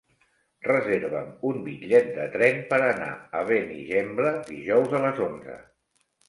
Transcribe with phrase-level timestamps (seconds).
[0.67, 3.11] Reserva'm un bitllet de tren per anar
[3.41, 5.61] a Benigembla dijous a les onze.